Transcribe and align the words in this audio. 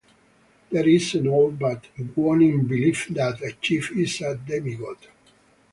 There 0.71 0.89
is 0.89 1.13
an 1.13 1.27
old 1.27 1.59
but 1.59 1.85
waning 2.15 2.63
belief 2.65 3.09
that 3.09 3.39
a 3.43 3.51
chief 3.61 3.91
is 3.95 4.19
a 4.21 4.33
demigod. 4.33 4.97